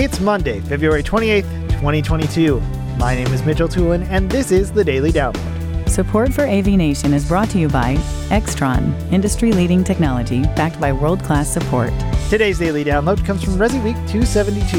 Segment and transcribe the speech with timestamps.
[0.00, 2.60] It's Monday, February 28th, 2022.
[2.98, 5.88] My name is Mitchell Tulin, and this is the Daily Download.
[5.88, 7.96] Support for AV Nation is brought to you by
[8.28, 11.92] Extron, industry leading technology backed by world class support.
[12.30, 14.78] Today's Daily Download comes from Resi Week 272.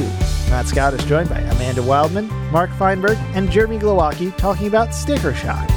[0.49, 5.33] Matt Scott is joined by Amanda Wildman, Mark Feinberg, and Jeremy Glowacki talking about sticker
[5.33, 5.67] shock.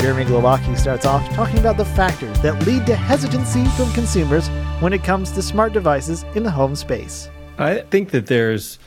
[0.00, 4.48] Jeremy Glowacki starts off talking about the factors that lead to hesitancy from consumers
[4.80, 7.30] when it comes to smart devices in the home space.
[7.58, 8.78] I think that there's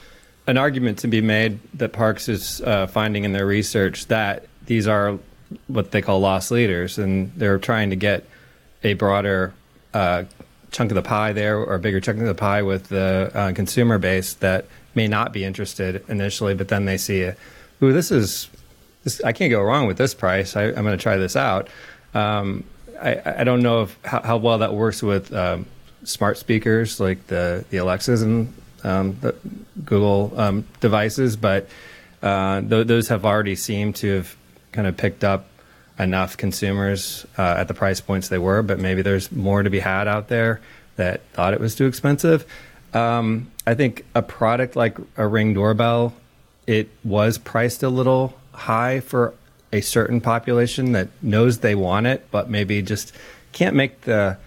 [0.52, 4.85] an argument to be made that Parks is uh, finding in their research that these
[4.85, 5.17] are
[5.67, 8.25] what they call loss leaders, and they're trying to get
[8.84, 9.53] a broader
[9.94, 10.25] uh,
[10.72, 13.53] chunk of the pie there, or a bigger chunk of the pie with the uh,
[13.53, 17.31] consumer base that may not be interested initially, but then they see,
[17.81, 18.49] ooh, this is,
[19.05, 20.58] this, I can't go wrong with this price.
[20.58, 21.70] I, am going to try this out.
[22.13, 22.66] Um,
[23.02, 25.66] I, I, don't know if, how, how, well that works with um,
[26.03, 28.53] smart speakers like the the Alexas and
[28.84, 29.20] um,
[29.85, 31.67] Google um, devices, but
[32.22, 34.36] uh, th- those have already seemed to have
[34.72, 35.47] kind of picked up
[36.00, 38.61] enough consumers uh, at the price points they were.
[38.61, 40.61] But maybe there's more to be had out there
[40.95, 42.45] that thought it was too expensive.
[42.94, 46.14] Um, I think a product like a Ring doorbell,
[46.67, 49.33] it was priced a little high for
[49.72, 53.14] a certain population that knows they want it, but maybe just
[53.53, 54.38] can't make the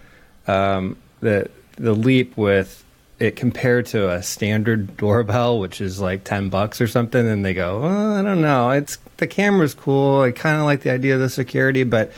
[0.47, 2.84] um, the the leap with
[3.19, 7.53] it compared to a standard doorbell, which is like ten bucks or something, and they
[7.53, 10.21] go, I don't know, it's the camera's cool.
[10.21, 12.11] I kind of like the idea of the security, but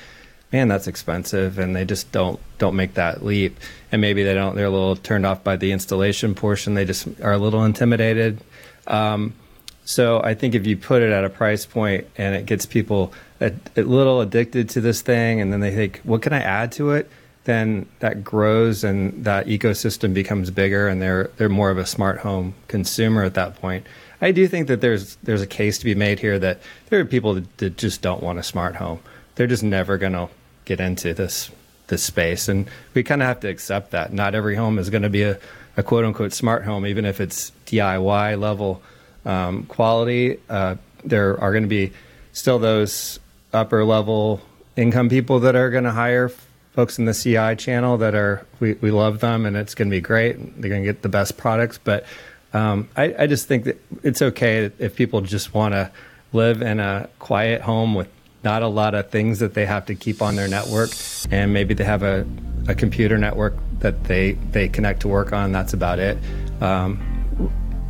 [0.51, 3.57] man, that's expensive, and they just don't don't make that leap.
[3.91, 6.73] And maybe they don't; they're a little turned off by the installation portion.
[6.73, 8.41] They just are a little intimidated.
[8.87, 9.33] Um,
[9.85, 13.13] so I think if you put it at a price point and it gets people
[13.39, 16.71] a, a little addicted to this thing, and then they think, what can I add
[16.73, 17.09] to it?
[17.47, 22.19] Then that grows and that ecosystem becomes bigger and they're they're more of a smart
[22.19, 23.87] home consumer at that point.
[24.21, 26.59] I do think that there's there's a case to be made here that
[26.89, 28.99] there are people that, just don't want a smart home.
[29.35, 30.27] They're just never going to
[30.65, 31.49] get into this
[31.87, 34.11] this space and we kind of have to accept that.
[34.11, 35.39] Not every home is going to be a,
[35.77, 38.81] a quote unquote smart home even if it's DIY level
[39.25, 40.37] um, quality.
[40.49, 40.75] Uh,
[41.05, 41.93] there are going to be
[42.33, 43.21] still those
[43.53, 44.41] upper level
[44.75, 46.29] income people that are going to hire
[46.77, 49.95] folks in the CI channel that are we, we love them and it's going to
[49.95, 50.35] be great.
[50.61, 52.05] They're going to get the best products, but
[52.53, 55.91] um, I, I just think that it's okay if people just want to
[56.33, 58.07] live in a quiet home with
[58.43, 60.91] not a lot of things that they have to keep on their network,
[61.31, 62.27] and maybe they have a,
[62.67, 65.51] a computer network that they they connect to work on.
[65.51, 66.19] That's about it.
[66.61, 67.01] Um,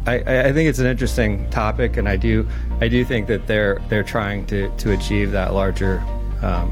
[0.06, 0.16] I,
[0.46, 2.48] I, think it's an interesting topic, and I do
[2.80, 6.00] I do think that they're they're trying to to achieve that larger
[6.42, 6.72] um,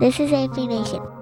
[0.00, 1.13] This is AV Nation.